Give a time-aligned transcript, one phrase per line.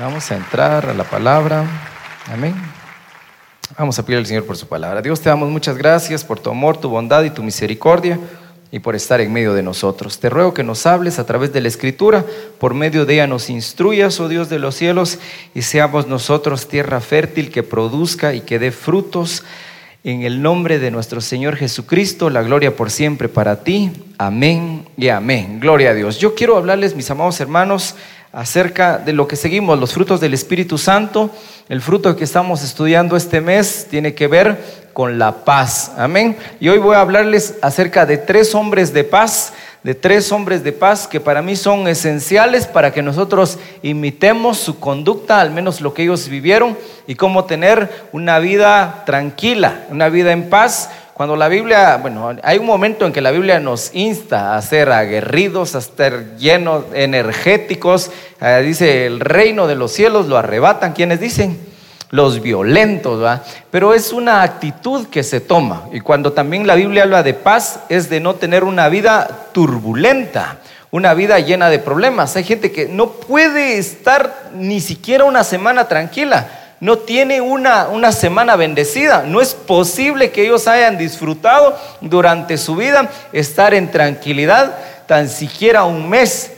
[0.00, 1.64] Vamos a entrar a la palabra.
[2.26, 2.54] Amén.
[3.78, 5.00] Vamos a pedir al Señor por su palabra.
[5.00, 8.18] Dios, te damos muchas gracias por tu amor, tu bondad y tu misericordia
[8.72, 10.18] y por estar en medio de nosotros.
[10.18, 12.24] Te ruego que nos hables a través de la Escritura,
[12.58, 15.20] por medio de ella nos instruyas, oh Dios de los cielos,
[15.54, 19.44] y seamos nosotros tierra fértil que produzca y que dé frutos.
[20.02, 23.92] En el nombre de nuestro Señor Jesucristo, la gloria por siempre para ti.
[24.18, 25.60] Amén y amén.
[25.60, 26.18] Gloria a Dios.
[26.18, 27.94] Yo quiero hablarles, mis amados hermanos,
[28.34, 31.30] acerca de lo que seguimos, los frutos del Espíritu Santo.
[31.68, 35.92] El fruto que estamos estudiando este mes tiene que ver con la paz.
[35.96, 36.36] Amén.
[36.58, 39.52] Y hoy voy a hablarles acerca de tres hombres de paz,
[39.84, 44.80] de tres hombres de paz que para mí son esenciales para que nosotros imitemos su
[44.80, 50.32] conducta, al menos lo que ellos vivieron, y cómo tener una vida tranquila, una vida
[50.32, 54.56] en paz cuando la Biblia, bueno, hay un momento en que la Biblia nos insta
[54.56, 58.10] a ser aguerridos, a estar llenos, energéticos.
[58.40, 60.92] Eh, dice, el reino de los cielos lo arrebatan.
[60.92, 61.56] ¿Quiénes dicen?
[62.10, 63.44] Los violentos, ¿va?
[63.70, 65.84] Pero es una actitud que se toma.
[65.92, 70.58] Y cuando también la Biblia habla de paz, es de no tener una vida turbulenta
[70.90, 72.36] una vida llena de problemas.
[72.36, 78.12] Hay gente que no puede estar ni siquiera una semana tranquila no tiene una, una
[78.12, 79.22] semana bendecida.
[79.22, 85.84] No es posible que ellos hayan disfrutado durante su vida estar en tranquilidad tan siquiera
[85.84, 86.52] un mes.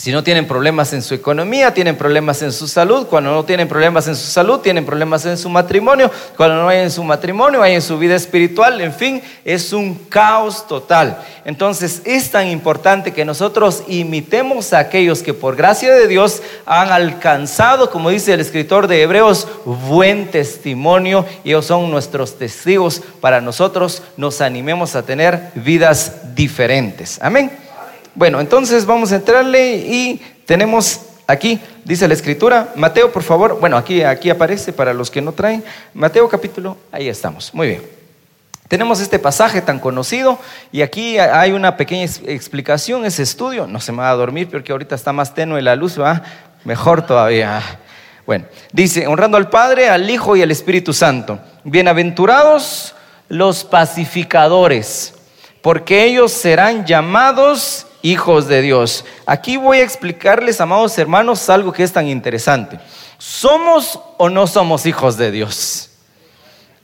[0.00, 3.06] Si no tienen problemas en su economía, tienen problemas en su salud.
[3.06, 6.10] Cuando no tienen problemas en su salud, tienen problemas en su matrimonio.
[6.38, 8.80] Cuando no hay en su matrimonio, hay en su vida espiritual.
[8.80, 11.22] En fin, es un caos total.
[11.44, 16.88] Entonces es tan importante que nosotros imitemos a aquellos que por gracia de Dios han
[16.88, 21.26] alcanzado, como dice el escritor de Hebreos, buen testimonio.
[21.44, 24.02] Y ellos son nuestros testigos para nosotros.
[24.16, 27.18] Nos animemos a tener vidas diferentes.
[27.20, 27.59] Amén.
[28.14, 33.76] Bueno, entonces vamos a entrarle y tenemos aquí, dice la escritura, Mateo, por favor, bueno,
[33.76, 35.62] aquí, aquí aparece para los que no traen,
[35.94, 38.00] Mateo capítulo, ahí estamos, muy bien.
[38.66, 40.38] Tenemos este pasaje tan conocido
[40.70, 44.72] y aquí hay una pequeña explicación, ese estudio, no se me va a dormir porque
[44.72, 46.22] ahorita está más tenue la luz, va
[46.64, 47.62] mejor todavía.
[48.26, 51.40] Bueno, dice, honrando al Padre, al Hijo y al Espíritu Santo.
[51.64, 52.94] Bienaventurados
[53.28, 55.14] los pacificadores,
[55.62, 59.04] porque ellos serán llamados hijos de Dios.
[59.26, 62.78] Aquí voy a explicarles, amados hermanos, algo que es tan interesante.
[63.18, 65.90] ¿Somos o no somos hijos de Dios?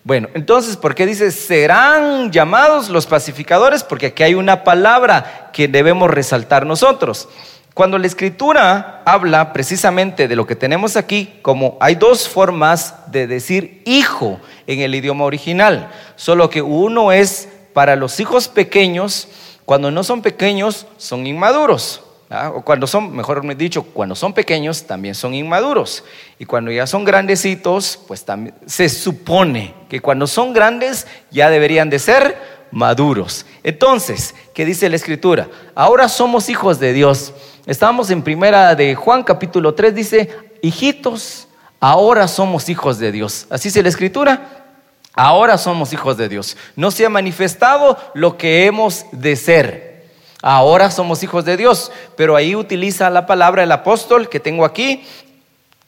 [0.04, 3.82] Bueno, entonces, ¿por qué dice serán llamados los pacificadores?
[3.82, 7.28] Porque aquí hay una palabra que debemos resaltar nosotros.
[7.74, 13.26] Cuando la escritura habla precisamente de lo que tenemos aquí, como hay dos formas de
[13.26, 19.28] decir hijo en el idioma original, solo que uno es para los hijos pequeños,
[19.66, 22.00] cuando no son pequeños, son inmaduros.
[22.54, 26.04] O cuando son, mejor dicho, cuando son pequeños, también son inmaduros.
[26.38, 31.90] Y cuando ya son grandecitos, pues también se supone que cuando son grandes ya deberían
[31.90, 32.36] de ser
[32.70, 33.44] maduros.
[33.64, 35.48] Entonces, ¿qué dice la escritura?
[35.74, 37.32] Ahora somos hijos de Dios.
[37.66, 40.30] Estamos en primera de Juan capítulo 3, dice,
[40.62, 41.48] hijitos,
[41.80, 43.46] ahora somos hijos de Dios.
[43.50, 44.55] Así dice la escritura.
[45.16, 46.58] Ahora somos hijos de Dios.
[46.76, 50.06] No se ha manifestado lo que hemos de ser.
[50.42, 51.90] Ahora somos hijos de Dios.
[52.16, 55.04] Pero ahí utiliza la palabra el apóstol que tengo aquí,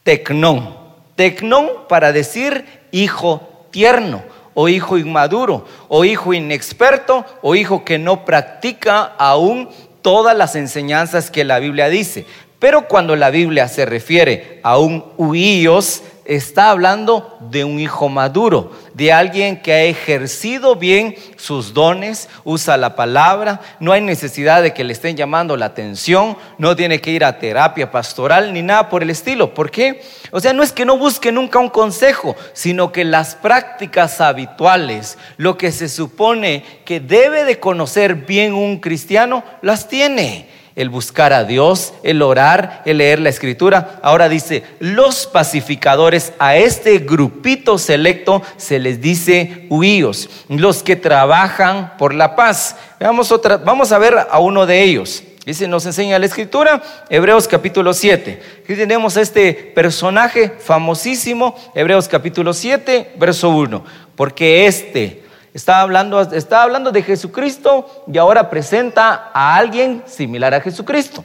[0.03, 0.77] tecnón.
[1.15, 4.22] Tecnón para decir hijo tierno
[4.55, 9.69] o hijo inmaduro o hijo inexperto o hijo que no practica aún
[10.00, 12.25] todas las enseñanzas que la Biblia dice.
[12.59, 18.71] Pero cuando la Biblia se refiere a un huíos, está hablando de un hijo maduro,
[18.93, 24.75] de alguien que ha ejercido bien sus dones, usa la palabra, no hay necesidad de
[24.75, 28.91] que le estén llamando la atención, no tiene que ir a terapia pastoral ni nada
[28.91, 29.55] por el estilo.
[29.55, 30.03] ¿Por qué?
[30.31, 35.17] O sea, no es que no busque nunca un consejo, sino que las prácticas habituales,
[35.38, 41.33] lo que se supone que debe de conocer bien un cristiano, las tiene el buscar
[41.33, 43.99] a Dios, el orar, el leer la escritura.
[44.00, 51.97] Ahora dice, los pacificadores, a este grupito selecto se les dice huíos, los que trabajan
[51.99, 52.76] por la paz.
[53.00, 55.25] Veamos otra, vamos a ver a uno de ellos.
[55.44, 56.81] Dice, nos enseña la escritura,
[57.11, 58.41] Hebreos capítulo 7.
[58.62, 63.85] Aquí tenemos a este personaje famosísimo, Hebreos capítulo 7, verso 1.
[64.14, 65.25] Porque este,
[65.58, 71.25] Está hablando, hablando de Jesucristo y ahora presenta a alguien similar a Jesucristo.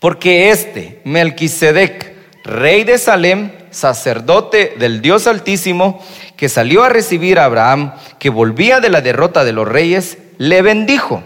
[0.00, 6.04] Porque este, Melquisedec, rey de Salem, sacerdote del Dios Altísimo,
[6.36, 10.60] que salió a recibir a Abraham, que volvía de la derrota de los reyes, le
[10.62, 11.22] bendijo,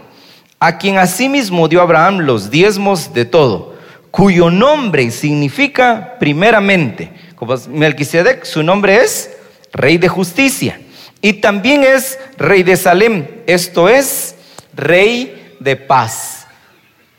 [0.59, 3.73] a quien asimismo dio Abraham los diezmos de todo
[4.11, 9.31] cuyo nombre significa primeramente, como Melquisedec, su nombre es
[9.73, 10.79] Rey de Justicia.
[11.21, 14.35] Y también es Rey de Salem, esto es
[14.73, 16.47] Rey de Paz.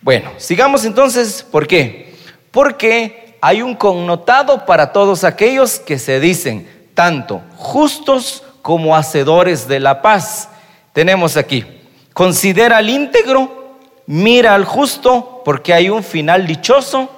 [0.01, 2.15] Bueno, sigamos entonces, ¿por qué?
[2.51, 9.81] Porque hay un connotado para todos aquellos que se dicen tanto justos como hacedores de
[9.81, 10.49] la paz.
[10.93, 11.65] Tenemos aquí,
[12.13, 13.77] considera al íntegro,
[14.07, 17.11] mira al justo, porque hay un final dichoso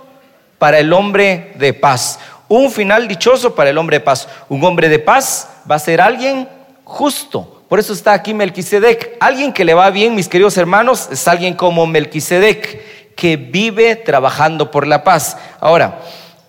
[0.59, 2.19] para el hombre de paz.
[2.49, 4.29] Un final dichoso para el hombre de paz.
[4.49, 6.49] Un hombre de paz va a ser alguien
[6.89, 7.63] justo.
[7.69, 9.19] Por eso está aquí Melquisedec.
[9.21, 14.71] Alguien que le va bien, mis queridos hermanos, es alguien como Melquisedec, que vive trabajando
[14.71, 15.37] por la paz.
[15.61, 16.01] Ahora,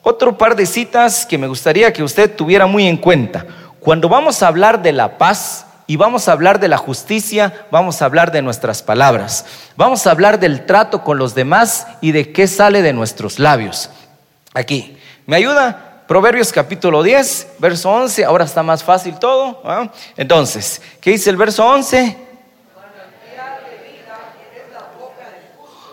[0.01, 3.45] otro par de citas que me gustaría que usted tuviera muy en cuenta.
[3.81, 8.01] Cuando vamos a hablar de la paz y vamos a hablar de la justicia, vamos
[8.01, 9.45] a hablar de nuestras palabras.
[9.75, 13.89] Vamos a hablar del trato con los demás y de qué sale de nuestros labios.
[14.53, 15.88] Aquí, ¿me ayuda?
[16.09, 19.61] Proverbios capítulo 10, verso 11, ahora está más fácil todo.
[20.17, 22.17] Entonces, ¿qué dice el verso 11?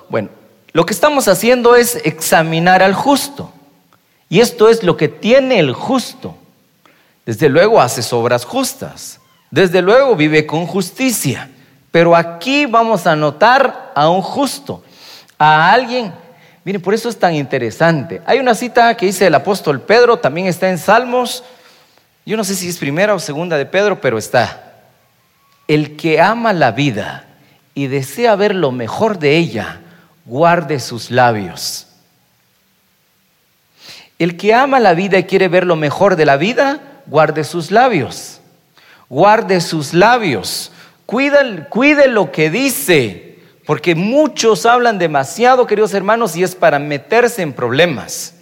[0.09, 0.31] Bueno,
[0.73, 3.53] lo que estamos haciendo es examinar al justo.
[4.31, 6.35] Y esto es lo que tiene el justo.
[7.27, 9.21] Desde luego hace obras justas.
[9.51, 11.51] Desde luego vive con justicia.
[11.91, 14.83] Pero aquí vamos a notar a un justo,
[15.39, 16.15] a alguien
[16.67, 18.21] Miren, por eso es tan interesante.
[18.27, 21.45] Hay una cita que dice el apóstol Pedro, también está en Salmos.
[22.25, 24.75] Yo no sé si es primera o segunda de Pedro, pero está.
[25.69, 27.29] El que ama la vida
[27.73, 29.79] y desea ver lo mejor de ella,
[30.25, 31.87] guarde sus labios.
[34.19, 37.71] El que ama la vida y quiere ver lo mejor de la vida, guarde sus
[37.71, 38.41] labios.
[39.09, 40.73] Guarde sus labios.
[41.07, 43.25] Cuida, cuide lo que dice.
[43.67, 48.35] Porque muchos hablan demasiado, queridos hermanos, y es para meterse en problemas.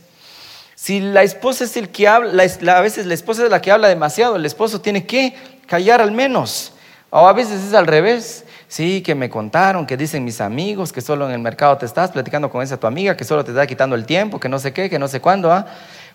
[0.74, 3.88] Si la esposa es el que habla, a veces la esposa es la que habla
[3.88, 5.34] demasiado, el esposo tiene que
[5.66, 6.72] callar al menos.
[7.08, 8.44] O a veces es al revés.
[8.68, 12.10] Sí, que me contaron, que dicen mis amigos, que solo en el mercado te estás
[12.10, 14.72] platicando con esa tu amiga, que solo te está quitando el tiempo, que no sé
[14.72, 15.52] qué, que no sé cuándo.
[15.52, 15.64] ¿ah?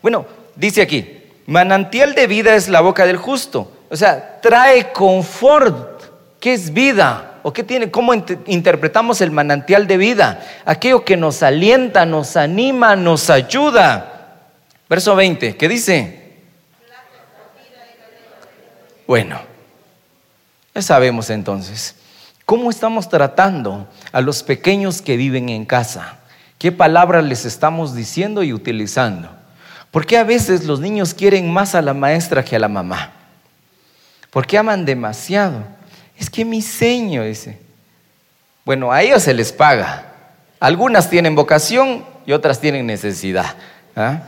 [0.02, 0.26] Bueno,
[0.56, 3.72] dice aquí, manantial de vida es la boca del justo.
[3.90, 6.04] O sea, trae confort.
[6.40, 7.29] ¿Qué es vida?
[7.44, 7.92] ¿O qué tiene?
[7.92, 10.46] ¿Cómo interpretamos el manantial de vida?
[10.66, 14.38] Aquello que nos alienta, nos anima, nos ayuda.
[14.90, 16.20] Verso 20, ¿qué dice?
[19.08, 19.40] Bueno,
[20.76, 21.96] ya sabemos entonces.
[22.46, 26.18] ¿Cómo estamos tratando a los pequeños que viven en casa?
[26.58, 29.30] ¿Qué palabras les estamos diciendo y utilizando?
[29.92, 33.12] Porque a veces los niños quieren más a la maestra que a la mamá?
[34.30, 35.64] Porque aman demasiado
[36.20, 37.58] es que mi seño, dice.
[38.66, 40.06] Bueno, a ellos se les paga.
[40.60, 43.56] Algunas tienen vocación y otras tienen necesidad.
[43.96, 44.20] ¿ah?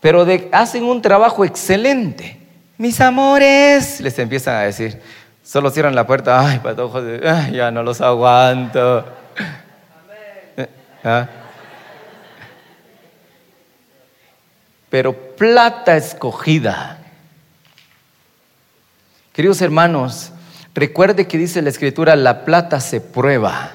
[0.00, 2.38] Pero hacen un trabajo excelente.
[2.78, 5.02] Mis amores, les empiezan a decir.
[5.42, 6.48] Solo cierran la puerta.
[6.48, 7.04] Ay, patojos,
[7.52, 9.04] ya no los aguanto.
[11.02, 11.26] ¿Ah?
[14.88, 17.03] Pero plata escogida
[19.34, 20.30] Queridos hermanos,
[20.76, 23.72] recuerde que dice la escritura, la plata se prueba.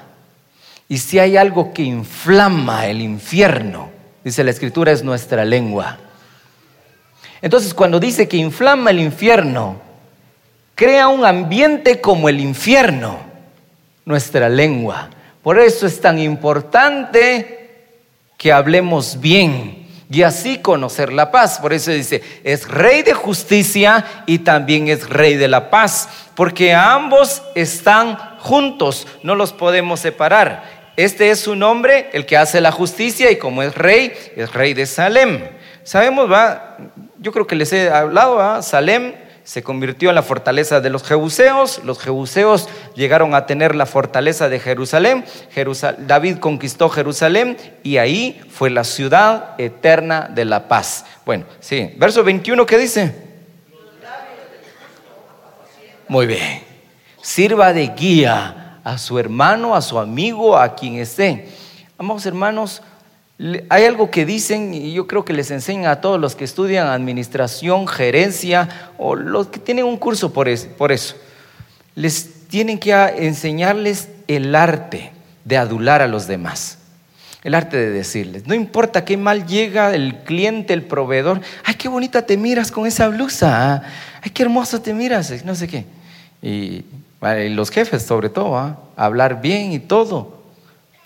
[0.88, 3.90] Y si hay algo que inflama el infierno,
[4.24, 5.98] dice la escritura, es nuestra lengua.
[7.42, 9.82] Entonces, cuando dice que inflama el infierno,
[10.76, 13.20] crea un ambiente como el infierno,
[14.06, 15.10] nuestra lengua.
[15.44, 17.90] Por eso es tan importante
[18.38, 19.79] que hablemos bien,
[20.12, 21.60] y así conocer la paz.
[21.60, 26.74] Por eso dice, es rey de justicia y también es rey de la paz, porque
[26.74, 30.80] ambos están juntos, no los podemos separar.
[30.98, 34.74] Este es su nombre, el que hace la justicia y como es rey, es rey
[34.74, 35.42] de Salem.
[35.84, 36.78] Sabemos, va,
[37.20, 38.62] yo creo que les he hablado, ¿va?
[38.62, 39.14] Salem
[39.50, 44.48] se convirtió en la fortaleza de los jebuseos, los jebuseos llegaron a tener la fortaleza
[44.48, 45.26] de Jerusalén,
[46.06, 51.04] David conquistó Jerusalén y ahí fue la ciudad eterna de la paz.
[51.26, 53.16] Bueno, sí, verso 21, ¿qué dice?
[56.08, 56.62] Muy bien,
[57.20, 61.50] sirva de guía a su hermano, a su amigo, a quien esté.
[61.98, 62.84] Amados hermanos,
[63.70, 66.88] hay algo que dicen y yo creo que les enseñan a todos los que estudian
[66.88, 71.16] administración, gerencia o los que tienen un curso por eso.
[71.96, 75.12] Les tienen que enseñarles el arte
[75.46, 76.80] de adular a los demás.
[77.44, 81.88] El arte de decirles, no importa qué mal llega el cliente, el proveedor, ay, qué
[81.88, 83.84] bonita te miras con esa blusa, ¿ah?
[84.22, 85.86] ay, qué hermoso te miras, no sé qué.
[86.42, 86.84] Y,
[87.22, 88.80] los jefes sobre todo, ¿ah?
[88.96, 90.42] hablar bien y todo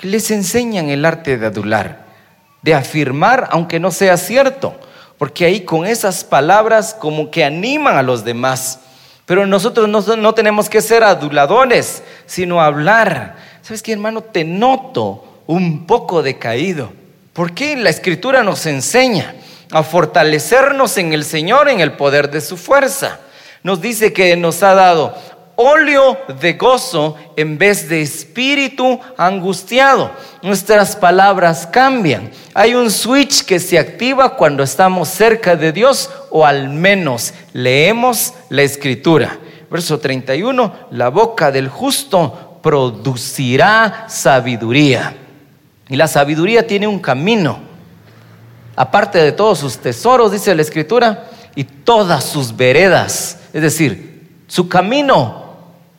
[0.01, 2.02] Les enseñan el arte de adular,
[2.63, 4.73] de afirmar aunque no sea cierto,
[5.17, 8.79] porque ahí con esas palabras como que animan a los demás.
[9.25, 13.37] Pero nosotros no, tenemos que ser aduladores, sino hablar.
[13.61, 14.21] ¿Sabes qué, hermano?
[14.21, 16.91] Te noto un poco decaído.
[17.31, 19.35] ¿Por qué la escritura nos enseña
[19.71, 23.19] a fortalecernos en el Señor, en el poder de su fuerza?
[23.63, 25.15] Nos dice que nos ha dado
[25.55, 30.11] óleo de gozo en vez de espíritu angustiado.
[30.41, 32.31] Nuestras palabras cambian.
[32.53, 38.33] Hay un switch que se activa cuando estamos cerca de Dios o al menos leemos
[38.49, 39.37] la escritura.
[39.69, 45.15] Verso 31, la boca del justo producirá sabiduría.
[45.89, 47.59] Y la sabiduría tiene un camino.
[48.75, 53.39] Aparte de todos sus tesoros, dice la escritura, y todas sus veredas.
[53.53, 55.42] Es decir, su camino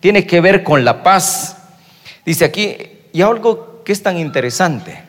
[0.05, 1.57] tiene que ver con la paz.
[2.27, 2.77] Dice aquí,
[3.15, 5.03] y algo que es tan interesante,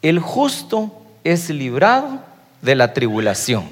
[0.00, 2.18] el justo es librado
[2.62, 3.68] de la tribulación.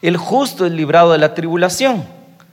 [0.00, 2.04] El justo es librado de la tribulación.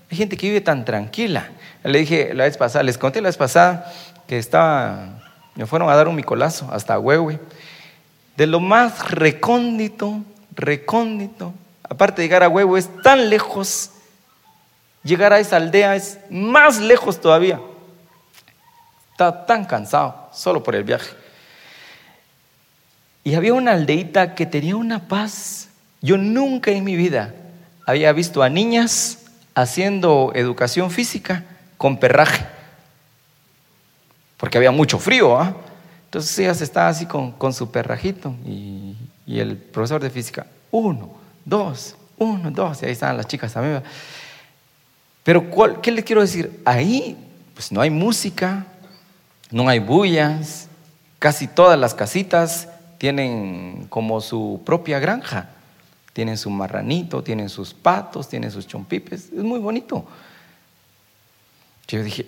[0.10, 1.52] Hay gente que vive tan tranquila.
[1.84, 3.94] Le dije la vez pasada, les conté la vez pasada
[4.26, 5.20] que estaba,
[5.54, 7.40] me fueron a dar un micolazo hasta Huehue.
[8.36, 10.24] De lo más recóndito,
[10.56, 11.54] recóndito.
[11.88, 13.92] Aparte de llegar a Huehue es tan lejos
[15.04, 17.60] Llegar a esa aldea es más lejos todavía.
[19.12, 21.10] Estaba tan cansado solo por el viaje.
[23.24, 25.70] Y había una aldeita que tenía una paz.
[26.02, 27.34] Yo nunca en mi vida
[27.86, 29.26] había visto a niñas
[29.56, 31.44] haciendo educación física
[31.78, 32.46] con perraje.
[34.38, 35.38] Porque había mucho frío.
[35.38, 35.56] ¿ah?
[36.06, 41.10] Entonces ellas estaban así con, su perrajito y, y, el profesor de física, uno,
[41.44, 42.82] dos, uno, dos.
[42.82, 43.84] Y ahí estaban las chicas también.
[45.28, 45.44] Pero
[45.82, 46.62] ¿qué le quiero decir?
[46.64, 47.18] Ahí
[47.54, 48.66] pues no hay música,
[49.52, 50.70] no hay bullas,
[51.20, 55.50] casi todas las casitas tienen como su propia granja.
[56.14, 59.26] Tienen su marranito, tienen sus patos, tienen sus chompipes.
[59.26, 60.06] Es muy bonito.
[61.90, 62.28] Yo dije,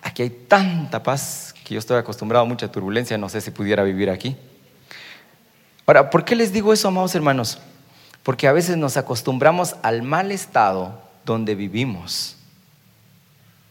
[0.00, 3.82] aquí hay tanta paz que yo estoy acostumbrado a mucha turbulencia, no sé si pudiera
[3.82, 4.36] vivir aquí.
[5.86, 7.58] Ahora, ¿por qué les digo eso, amados hermanos?
[8.22, 12.36] Porque a veces nos acostumbramos al mal estado donde vivimos.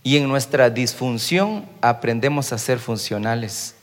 [0.03, 3.75] Y en nuestra disfunción aprendemos a ser funcionales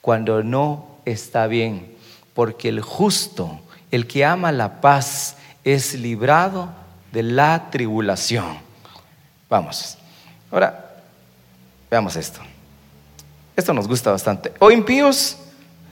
[0.00, 1.94] cuando no está bien,
[2.34, 3.60] porque el justo,
[3.90, 6.68] el que ama la paz, es librado
[7.12, 8.58] de la tribulación.
[9.48, 9.96] Vamos,
[10.50, 10.96] ahora
[11.90, 12.40] veamos esto.
[13.54, 14.52] Esto nos gusta bastante.
[14.58, 15.38] Oh impíos,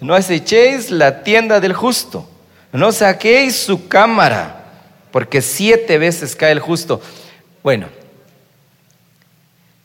[0.00, 2.28] no acechéis la tienda del justo,
[2.72, 4.60] no saquéis su cámara,
[5.11, 7.00] porque siete veces cae el justo.
[7.62, 7.88] Bueno,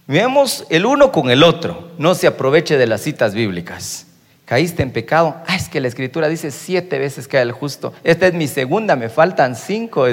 [0.08, 1.92] veamos el uno con el otro.
[1.98, 4.08] No se aproveche de las citas bíblicas.
[4.46, 5.36] Caíste en pecado.
[5.48, 7.94] Ah, es que la escritura dice siete veces cae el justo.
[8.04, 10.06] Esta es mi segunda, me faltan cinco.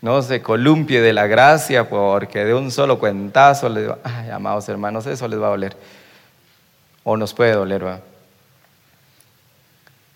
[0.00, 3.98] No se columpie de la gracia porque de un solo cuentazo les va.
[4.04, 5.76] Ay, amados hermanos, eso les va a doler.
[7.04, 8.00] O nos puede doler, ¿va?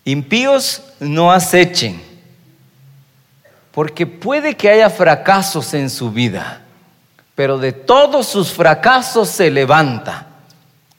[0.05, 2.06] Impíos no acechen
[3.77, 6.63] porque puede que haya fracasos en su vida,
[7.35, 10.25] pero de todos sus fracasos se levanta.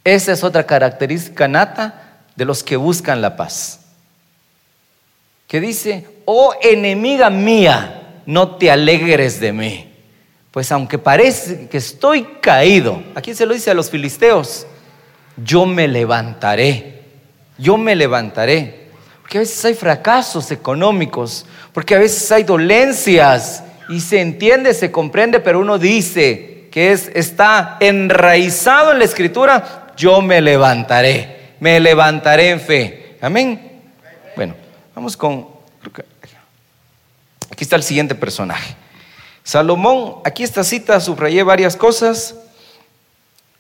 [0.04, 3.80] Esa es otra característica nata de los que buscan la paz.
[5.48, 9.92] Que dice, oh enemiga mía, no te alegres de mí.
[10.52, 14.68] Pues aunque parece que estoy caído, aquí se lo dice a los filisteos,
[15.36, 17.02] yo me levantaré,
[17.58, 18.86] yo me levantaré.
[19.20, 21.44] Porque a veces hay fracasos económicos,
[21.78, 27.08] porque a veces hay dolencias y se entiende, se comprende, pero uno dice que es,
[27.14, 33.16] está enraizado en la escritura, yo me levantaré, me levantaré en fe.
[33.20, 33.80] Amén.
[34.34, 34.56] Bueno,
[34.92, 35.46] vamos con...
[37.48, 38.74] Aquí está el siguiente personaje.
[39.44, 42.34] Salomón, aquí esta cita subrayé varias cosas.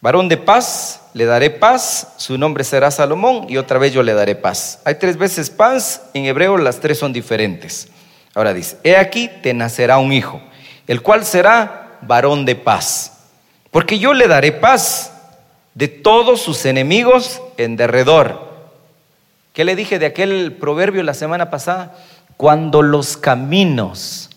[0.00, 4.12] Varón de paz, le daré paz, su nombre será Salomón y otra vez yo le
[4.12, 4.80] daré paz.
[4.84, 7.86] Hay tres veces paz, en hebreo las tres son diferentes.
[8.38, 10.40] Ahora dice, he aquí te nacerá un hijo,
[10.86, 13.24] el cual será varón de paz,
[13.72, 15.12] porque yo le daré paz
[15.74, 18.70] de todos sus enemigos en derredor.
[19.52, 21.96] ¿Qué le dije de aquel proverbio la semana pasada?
[22.36, 24.30] Cuando los caminos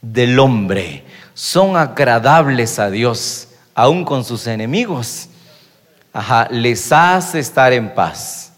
[0.00, 1.04] del hombre
[1.34, 5.28] son agradables a Dios, aún con sus enemigos,
[6.14, 8.54] ajá, les hace estar en paz.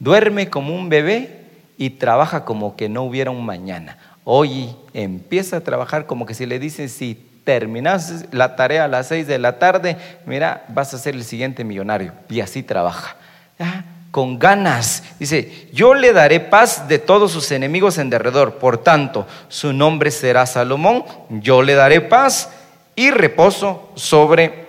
[0.00, 1.44] Duerme como un bebé
[1.78, 3.98] y trabaja como que no hubiera un mañana.
[4.24, 7.14] Hoy empieza a trabajar como que si le dicen, si
[7.44, 11.64] terminas la tarea a las seis de la tarde, mira, vas a ser el siguiente
[11.64, 12.12] millonario.
[12.28, 13.16] Y así trabaja.
[13.58, 13.84] ¿ah?
[14.12, 15.02] con ganas.
[15.18, 18.58] Dice, yo le daré paz de todos sus enemigos en derredor.
[18.58, 21.04] Por tanto, su nombre será Salomón.
[21.30, 22.50] Yo le daré paz
[22.94, 24.66] y reposo sobre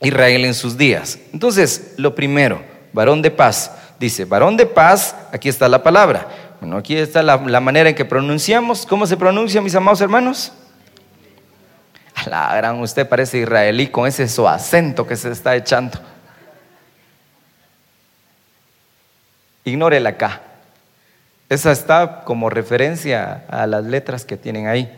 [0.00, 1.18] Israel en sus días.
[1.32, 2.60] Entonces, lo primero,
[2.92, 3.72] varón de paz.
[3.98, 6.28] Dice, varón de paz, aquí está la palabra.
[6.60, 8.86] Bueno, aquí está la, manera en que pronunciamos.
[8.86, 10.52] ¿Cómo se pronuncia, mis amados hermanos?
[12.26, 15.98] La gran, usted parece israelí con ese su acento que se está echando.
[19.64, 20.40] Ignore la K.
[21.48, 24.90] Esa está como referencia a las letras que tienen ahí.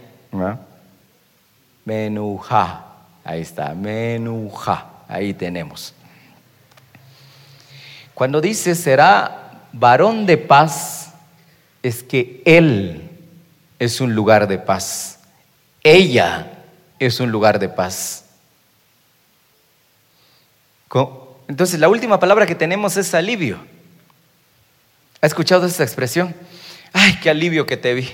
[1.85, 2.85] Menuja.
[3.25, 4.87] Ahí está, menuja.
[5.09, 5.95] Ahí tenemos.
[8.15, 11.08] Cuando dice será varón de paz,
[11.82, 13.11] es que él
[13.78, 15.20] es un lugar de paz.
[15.82, 16.64] Ella
[16.99, 18.25] es un lugar de paz.
[21.49, 23.58] Entonces la última palabra que tenemos es alivio.
[25.20, 26.35] ¿Ha escuchado esa expresión?
[26.92, 28.08] Ay, qué alivio que te vi.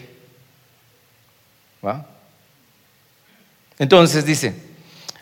[3.79, 4.55] Entonces dice,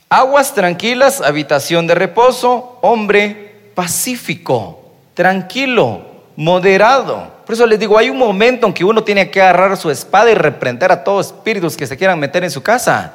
[0.08, 6.06] aguas tranquilas, habitación de reposo, hombre pacífico, tranquilo,
[6.36, 7.41] moderado.
[7.52, 10.30] Por eso les digo, hay un momento en que uno tiene que agarrar su espada
[10.30, 13.12] y reprender a todos espíritus que se quieran meter en su casa.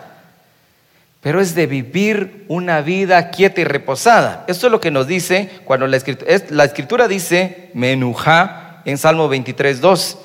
[1.22, 4.46] Pero es de vivir una vida quieta y reposada.
[4.46, 9.27] Esto es lo que nos dice cuando la escritura, la escritura dice, menujá, en Salmo
[9.27, 10.17] 23, 2,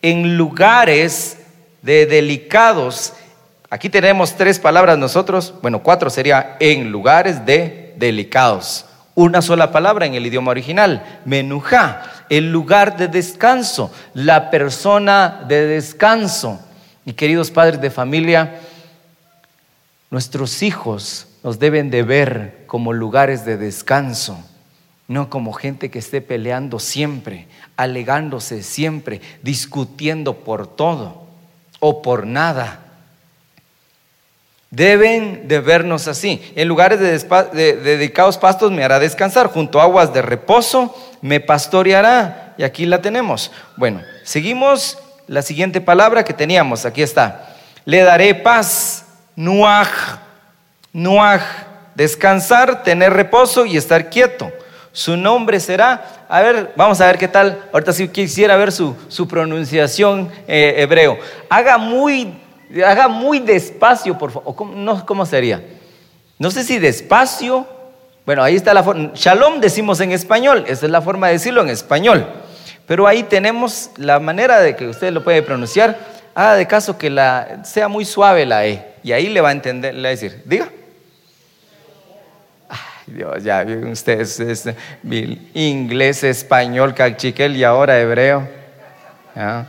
[0.00, 1.38] en lugares
[1.82, 3.14] de delicados
[3.68, 8.86] Aquí tenemos tres palabras nosotros, bueno, cuatro sería en lugares de delicados.
[9.16, 15.66] Una sola palabra en el idioma original, menujá, el lugar de descanso, la persona de
[15.66, 16.60] descanso.
[17.04, 18.60] Y queridos padres de familia,
[20.10, 24.38] nuestros hijos nos deben de ver como lugares de descanso,
[25.08, 31.26] no como gente que esté peleando siempre, alegándose siempre, discutiendo por todo
[31.78, 32.85] o por nada.
[34.76, 36.52] Deben de vernos así.
[36.54, 42.52] En lugares de, dedicados pastos me hará descansar, junto a aguas de reposo me pastoreará.
[42.58, 43.50] Y aquí la tenemos.
[43.78, 46.84] Bueno, seguimos la siguiente palabra que teníamos.
[46.84, 47.56] Aquí está.
[47.86, 49.06] Le daré paz.
[49.34, 49.88] Nuaj.
[50.92, 51.40] Nuaj.
[51.94, 54.52] Descansar, tener reposo y estar quieto.
[54.92, 57.64] Su nombre será, a ver, vamos a ver qué tal.
[57.72, 58.94] Ahorita si quisiera ver su,
[59.26, 61.18] pronunciación eh, hebreo.
[61.48, 62.34] Haga muy
[62.84, 64.54] Haga muy despacio, por favor.
[64.54, 65.62] ¿Cómo, no, ¿Cómo sería?
[66.38, 67.66] No sé si despacio.
[68.24, 69.12] Bueno, ahí está la forma.
[69.14, 70.64] Shalom decimos en español.
[70.66, 72.26] Esa es la forma de decirlo en español.
[72.86, 75.96] Pero ahí tenemos la manera de que usted lo puede pronunciar.
[76.34, 78.84] Haga de caso que la, sea muy suave la E.
[79.02, 80.68] Y ahí le va a entender, le va a decir, diga.
[82.68, 84.68] Ay, Dios, ya ustedes es,
[85.54, 88.48] inglés, español, cachiquel y ahora hebreo.
[89.34, 89.66] ¿Ah?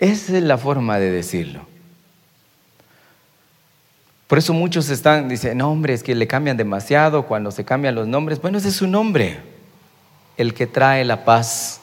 [0.00, 1.66] Esa es la forma de decirlo.
[4.26, 7.94] Por eso muchos están, dicen, no hombre, es que le cambian demasiado cuando se cambian
[7.94, 8.40] los nombres.
[8.40, 9.40] Bueno, ese es su nombre,
[10.36, 11.80] el que trae la paz.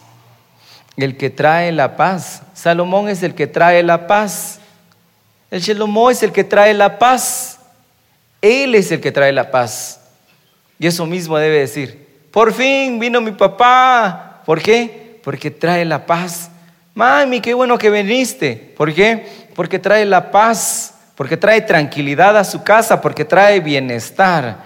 [0.96, 2.42] El que trae la paz.
[2.54, 4.60] Salomón es el que trae la paz.
[5.52, 7.60] El Shalomó es el que trae la paz.
[8.42, 10.02] Él es el que trae la paz.
[10.80, 14.42] Y eso mismo debe decir, por fin vino mi papá.
[14.46, 15.20] ¿Por qué?
[15.24, 16.50] Porque trae la paz.
[16.98, 18.74] Mami, qué bueno que viniste.
[18.76, 19.24] ¿Por qué?
[19.54, 24.64] Porque trae la paz, porque trae tranquilidad a su casa, porque trae bienestar.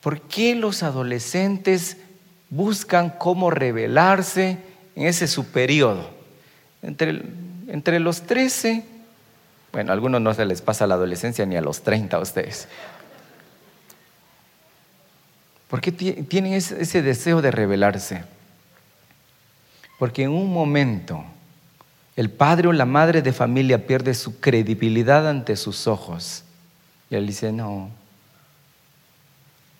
[0.00, 1.96] ¿Por qué los adolescentes
[2.48, 4.58] buscan cómo revelarse
[4.94, 6.08] en ese su periodo?
[6.80, 7.22] Entre,
[7.66, 8.84] entre los 13,
[9.72, 12.68] bueno, a algunos no se les pasa la adolescencia ni a los 30 a ustedes.
[15.66, 18.22] ¿Por qué tienen ese deseo de revelarse?
[20.00, 21.22] Porque en un momento
[22.16, 26.42] el padre o la madre de familia pierde su credibilidad ante sus ojos.
[27.10, 27.90] Y él dice, no,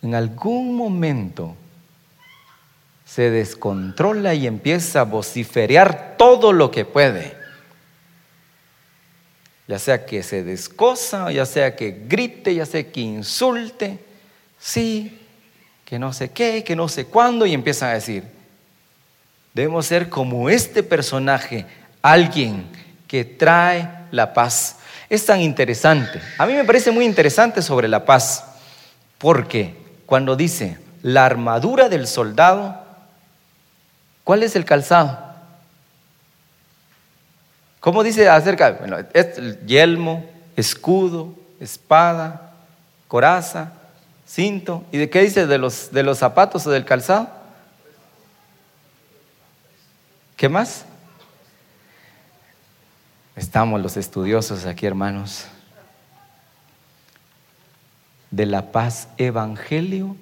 [0.03, 1.57] en algún momento
[3.07, 7.35] se descontrola y empieza a vociferar todo lo que puede.
[9.69, 13.99] Ya sea que se descosa, ya sea que grite, ya sea que insulte,
[14.59, 15.19] sí,
[15.87, 18.39] que no sé qué, que no sé cuándo, y empieza a decir,
[19.55, 21.67] Debemos ser como este personaje,
[22.03, 22.69] alguien
[23.09, 24.77] que trae la paz.
[25.09, 26.21] Es tan interesante.
[26.39, 28.45] A mí me parece muy interesante sobre la paz,
[29.19, 29.75] porque
[30.07, 32.85] cuando dice la armadura del soldado,
[34.23, 35.19] ¿cuál es el calzado?
[37.81, 38.73] ¿Cómo dice acerca?
[38.73, 42.53] Bueno, es el yelmo, escudo, espada,
[43.09, 43.73] coraza,
[44.29, 44.85] cinto.
[44.93, 45.47] ¿Y de qué dice?
[45.47, 47.39] ¿De los, de los zapatos o del calzado?
[50.40, 50.87] ¿Qué más?
[53.37, 55.44] Estamos los estudiosos aquí, hermanos.
[58.31, 60.16] De la paz, evangelio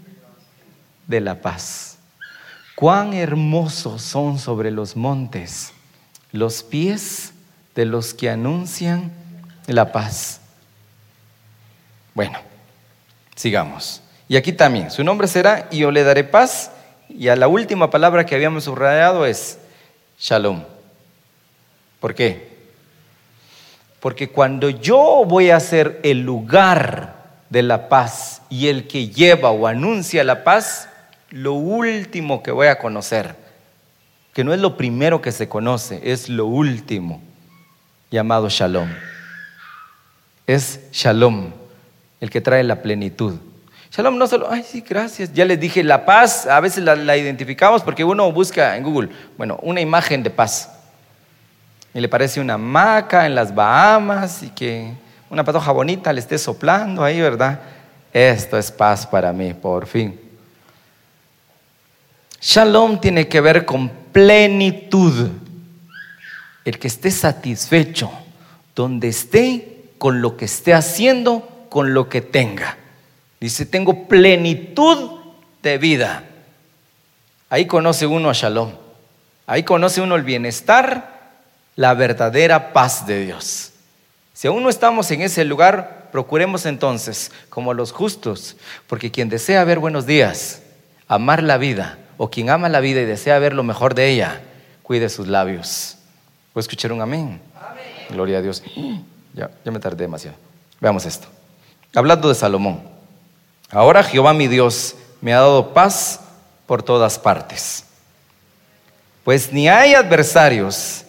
[1.07, 1.99] de la paz.
[2.75, 5.73] Cuán hermosos son sobre los montes
[6.33, 7.33] los pies
[7.77, 9.13] de los que anuncian
[9.69, 10.41] la paz.
[12.15, 12.41] Bueno,
[13.37, 14.03] sigamos.
[14.27, 16.73] Y aquí también, su nombre será y yo le daré paz.
[17.09, 19.61] Y a la última palabra que habíamos subrayado es
[20.19, 20.63] shalom.
[22.01, 22.49] ¿Por qué?
[24.01, 27.17] Porque cuando yo voy a ser el lugar
[27.51, 30.89] de la paz y el que lleva o anuncia la paz,
[31.31, 33.35] lo último que voy a conocer,
[34.33, 37.21] que no es lo primero que se conoce, es lo último,
[38.11, 38.89] llamado shalom.
[40.47, 41.51] Es shalom,
[42.21, 43.35] el que trae la plenitud.
[43.91, 45.33] Shalom no solo, ay, sí, gracias.
[45.33, 49.59] Ya les dije, la paz, a veces la, identificamos porque uno busca en Google, bueno,
[49.63, 50.71] una imagen de paz.
[51.95, 54.93] Y le parece una hamaca en las Bahamas y que
[55.31, 57.61] una patoja bonita le esté soplando ahí, ¿verdad?
[58.13, 60.19] Esto es paz para mí, por fin.
[62.41, 65.29] Shalom tiene que ver con plenitud.
[66.65, 68.11] El que esté satisfecho,
[68.75, 72.78] donde esté, con lo que esté haciendo, con lo que tenga.
[73.41, 75.21] Dice, tengo plenitud
[75.63, 76.25] de vida.
[77.51, 78.73] Ahí conoce uno a Shalom.
[79.47, 81.33] Ahí conoce uno el bienestar,
[81.77, 83.73] la verdadera paz de Dios.
[84.35, 89.65] Si aún no estamos en ese lugar, procuremos entonces, como los justos, porque quien desea
[89.65, 90.63] ver buenos días,
[91.07, 94.43] amar la vida, o quien ama la vida y desea ver lo mejor de ella,
[94.83, 95.97] cuide sus labios.
[96.53, 97.41] ¿Puedo escuchar un amén?
[97.59, 97.85] amén.
[98.11, 98.63] Gloria a Dios.
[99.35, 100.37] Ya, ya me tardé demasiado.
[100.81, 101.29] Veamos esto.
[101.95, 102.98] Hablando de Salomón.
[103.71, 106.21] Ahora Jehová mi Dios me ha dado paz
[106.67, 107.85] por todas partes.
[109.25, 111.05] Pues ni hay adversarios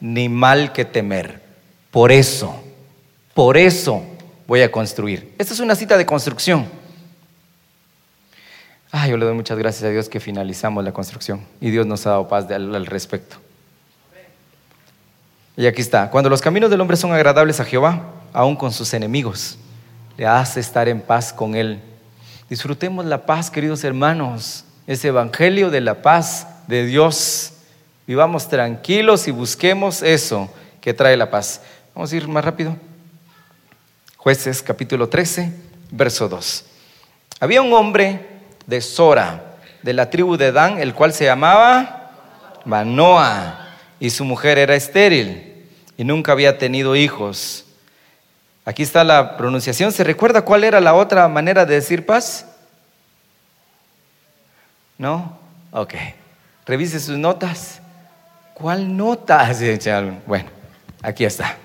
[0.00, 1.42] ni mal que temer.
[1.90, 2.54] Por eso,
[3.32, 4.02] por eso
[4.46, 5.34] voy a construir.
[5.38, 6.66] Esta es una cita de construcción.
[8.92, 12.06] Ah, yo le doy muchas gracias a Dios que finalizamos la construcción y Dios nos
[12.06, 13.36] ha dado paz al, respecto.
[15.56, 18.92] Y aquí está, cuando los caminos del hombre son agradables a Jehová, aún con sus
[18.92, 19.58] enemigos,
[20.16, 21.80] le hace estar en paz con él.
[22.48, 27.52] Disfrutemos la paz, queridos hermanos, ese evangelio de la paz de Dios.
[28.06, 31.60] Vivamos tranquilos y busquemos eso que trae la paz.
[31.94, 32.76] Vamos a ir más rápido.
[34.16, 35.52] Jueces capítulo 13,
[35.90, 36.64] verso 2.
[37.40, 38.26] Había un hombre
[38.66, 42.12] de Sora, de la tribu de Dan, el cual se llamaba
[42.64, 43.66] Manoa,
[44.00, 47.65] y su mujer era estéril y nunca había tenido hijos.
[48.66, 49.92] Aquí está la pronunciación.
[49.92, 52.46] ¿Se recuerda cuál era la otra manera de decir paz?
[54.98, 55.38] ¿No?
[55.70, 55.94] Ok.
[56.66, 57.80] Revise sus notas.
[58.54, 59.48] ¿Cuál nota?
[60.26, 60.50] Bueno,
[61.00, 61.56] aquí está.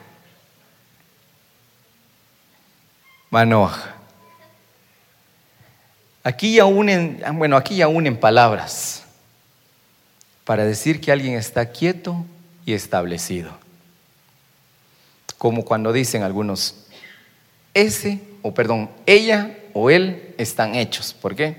[3.31, 3.95] Manoah.
[6.23, 9.05] Aquí aún en, bueno, aquí aún en palabras,
[10.43, 12.25] para decir que alguien está quieto
[12.63, 13.57] y establecido.
[15.39, 16.75] Como cuando dicen algunos,
[17.73, 21.13] ese, o perdón, ella o él están hechos.
[21.13, 21.55] ¿Por qué?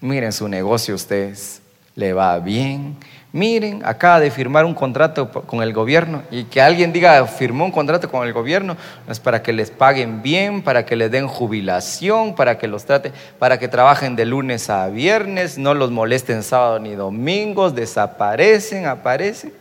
[0.00, 1.62] Miren su negocio ustedes,
[1.94, 2.96] le va bien,
[3.34, 7.72] miren, acaba de firmar un contrato con el gobierno y que alguien diga, firmó un
[7.72, 11.26] contrato con el gobierno, no es para que les paguen bien, para que les den
[11.26, 16.44] jubilación, para que los traten, para que trabajen de lunes a viernes, no los molesten
[16.44, 19.52] sábado ni domingos, desaparecen, aparecen,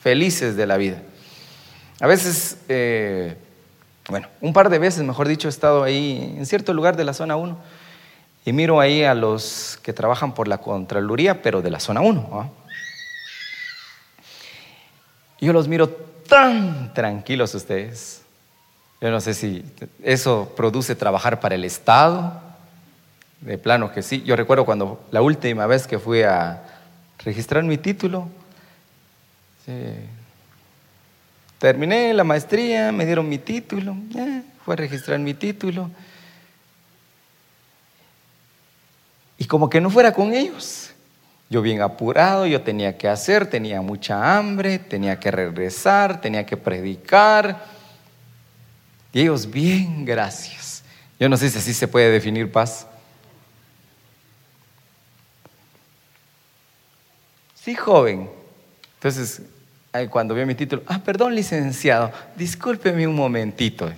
[0.00, 1.02] felices de la vida.
[2.00, 3.36] A veces, eh,
[4.08, 7.12] bueno, un par de veces, mejor dicho, he estado ahí en cierto lugar de la
[7.12, 7.58] zona 1
[8.44, 12.52] y miro ahí a los que trabajan por la Contraloría, pero de la zona 1.
[15.40, 18.22] Yo los miro tan tranquilos ustedes.
[19.00, 19.64] Yo no sé si
[20.02, 22.40] eso produce trabajar para el Estado.
[23.40, 24.22] De plano que sí.
[24.22, 26.62] Yo recuerdo cuando la última vez que fui a
[27.18, 28.28] registrar mi título,
[31.58, 33.96] terminé la maestría, me dieron mi título,
[34.64, 35.90] fue a registrar mi título.
[39.38, 40.92] Y como que no fuera con ellos.
[41.48, 46.56] Yo bien apurado, yo tenía que hacer, tenía mucha hambre, tenía que regresar, tenía que
[46.56, 47.64] predicar.
[49.12, 50.82] Y ellos, bien, gracias.
[51.20, 52.86] Yo no sé si así se puede definir paz.
[57.54, 58.28] Sí, joven.
[58.94, 59.42] Entonces,
[60.10, 63.90] cuando vio mi título, ah, perdón, licenciado, discúlpeme un momentito.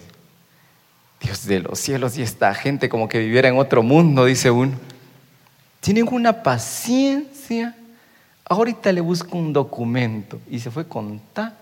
[1.20, 4.74] Dios de los cielos y esta gente como que viviera en otro mundo, dice uno.
[5.80, 7.74] Tienen una paciencia.
[8.44, 11.56] Ahorita le busco un documento y se fue con ta.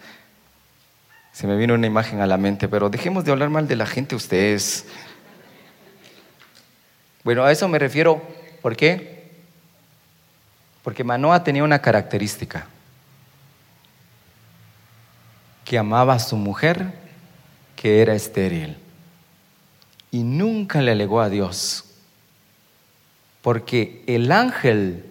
[1.33, 3.87] Se me vino una imagen a la mente, pero dejemos de hablar mal de la
[3.87, 4.87] gente ustedes.
[7.25, 8.23] Bueno, a eso me refiero.
[8.63, 9.33] ¿Por qué?
[10.83, 12.69] Porque Manoa tenía una característica.
[15.67, 16.95] Que amaba a su mujer,
[17.77, 18.79] que era estéril
[20.17, 21.85] y nunca le alegó a Dios,
[23.43, 25.05] porque el ángel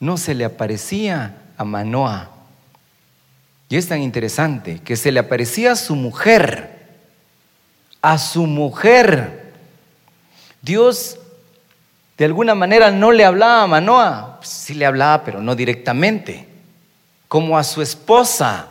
[0.00, 2.30] no se le aparecía a Manoa.
[3.68, 6.96] Y es tan interesante que se le aparecía a su mujer,
[8.02, 9.52] a su mujer.
[10.62, 11.16] Dios
[12.18, 16.48] de alguna manera no le hablaba a Manoa, sí le hablaba, pero no directamente,
[17.28, 18.68] como a su esposa.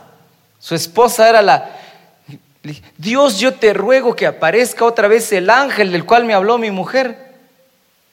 [0.64, 1.76] Su esposa era la,
[2.96, 6.70] Dios, yo te ruego que aparezca otra vez el ángel del cual me habló mi
[6.70, 7.34] mujer.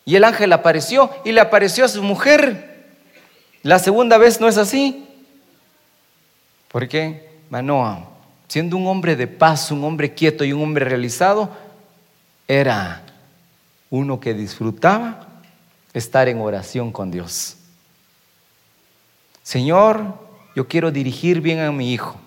[0.04, 2.90] Y el ángel apareció y le apareció a su mujer.
[3.64, 5.08] La segunda vez no es así.
[6.68, 7.40] ¿Por qué?
[7.50, 8.10] Manoa,
[8.50, 11.56] siendo un hombre de paz, un hombre quieto y un hombre realizado,
[12.50, 13.02] era
[13.90, 15.26] uno que disfrutaba
[15.94, 17.56] estar en oración con Dios.
[19.42, 20.20] Señor,
[20.54, 22.21] yo quiero dirigir bien a mi hijo.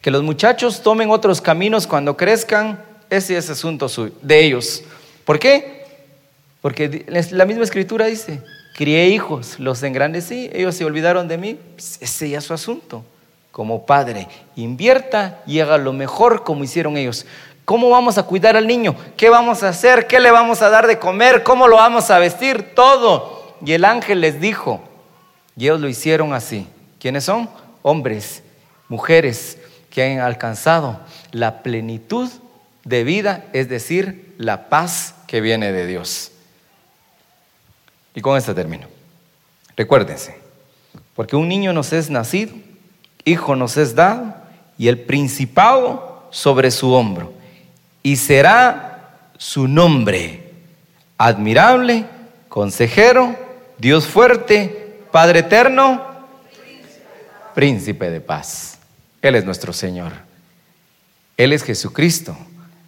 [0.00, 3.88] Que los muchachos tomen otros caminos cuando crezcan, ese es asunto
[4.22, 4.82] de ellos.
[5.24, 5.84] ¿Por qué?
[6.62, 8.42] Porque la misma escritura dice,
[8.74, 13.04] crié hijos, los engrandecí, ellos se olvidaron de mí, pues, ese ya es su asunto.
[13.50, 17.26] Como padre, invierta y haga lo mejor como hicieron ellos.
[17.64, 18.96] ¿Cómo vamos a cuidar al niño?
[19.16, 20.06] ¿Qué vamos a hacer?
[20.06, 21.42] ¿Qué le vamos a dar de comer?
[21.42, 22.74] ¿Cómo lo vamos a vestir?
[22.74, 23.54] Todo.
[23.64, 24.80] Y el ángel les dijo,
[25.56, 26.66] y ellos lo hicieron así.
[26.98, 27.50] ¿Quiénes son?
[27.82, 28.42] Hombres,
[28.88, 29.58] mujeres,
[29.90, 31.00] que han alcanzado
[31.32, 32.30] la plenitud
[32.84, 36.32] de vida, es decir, la paz que viene de Dios.
[38.14, 38.86] Y con esto termino.
[39.76, 40.38] Recuérdense,
[41.14, 42.54] porque un niño nos es nacido,
[43.24, 44.34] hijo nos es dado,
[44.78, 47.32] y el principado sobre su hombro,
[48.02, 50.52] y será su nombre,
[51.18, 52.06] admirable,
[52.48, 53.36] consejero,
[53.78, 56.02] Dios fuerte, Padre eterno,
[57.54, 58.79] príncipe de paz.
[59.22, 60.12] Él es nuestro Señor.
[61.36, 62.36] Él es Jesucristo,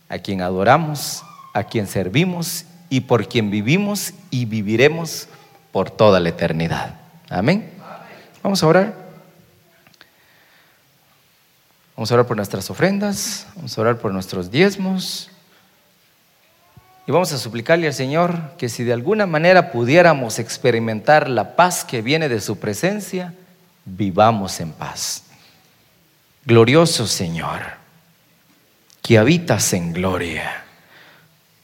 [0.08, 5.28] a quien adoramos, a quien servimos y por quien vivimos y viviremos
[5.72, 7.00] por toda la eternidad.
[7.28, 7.70] Amén.
[8.42, 9.02] Vamos a orar.
[11.96, 15.30] Vamos a orar por nuestras ofrendas, vamos a orar por nuestros diezmos.
[17.06, 21.84] Y vamos a suplicarle al Señor que si de alguna manera pudiéramos experimentar la paz
[21.84, 23.34] que viene de su presencia,
[23.84, 25.24] vivamos en paz.
[26.44, 27.60] Glorioso Señor,
[29.00, 30.64] que habitas en gloria,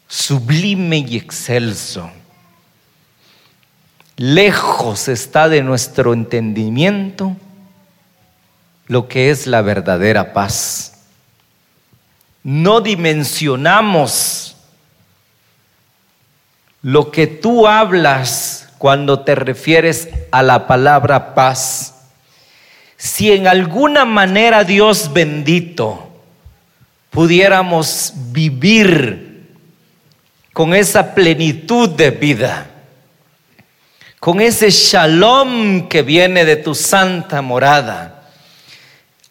[0.06, 2.12] sublime y excelso.
[4.16, 7.36] Lejos está de nuestro entendimiento
[8.86, 11.06] lo que es la verdadera paz.
[12.44, 14.56] No dimensionamos
[16.82, 21.97] lo que tú hablas cuando te refieres a la palabra paz
[22.98, 26.10] si en alguna manera, Dios bendito,
[27.08, 29.46] pudiéramos vivir
[30.52, 32.66] con esa plenitud de vida,
[34.20, 38.28] con ese shalom que viene de tu santa morada,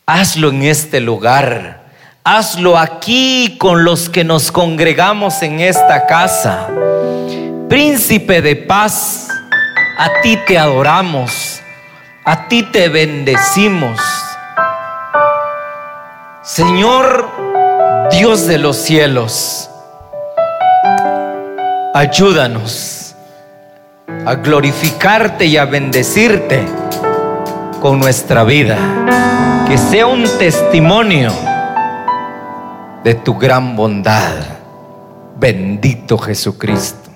[0.05, 1.85] hazlo en este lugar.
[2.29, 6.67] Hazlo aquí con los que nos congregamos en esta casa.
[7.69, 9.29] Príncipe de paz,
[9.97, 11.46] a ti te adoramos.
[12.29, 14.01] A ti te bendecimos.
[16.41, 17.29] Señor
[18.11, 19.69] Dios de los cielos,
[21.93, 23.15] ayúdanos
[24.25, 26.65] a glorificarte y a bendecirte
[27.79, 28.77] con nuestra vida.
[29.65, 31.31] Que sea un testimonio
[33.05, 34.35] de tu gran bondad.
[35.37, 37.06] Bendito Jesucristo.